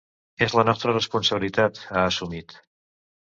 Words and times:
“És 0.45 0.53
la 0.59 0.63
nostra 0.69 0.95
responsabilitat”, 0.95 1.81
ha 1.91 2.05
assumit. 2.13 2.57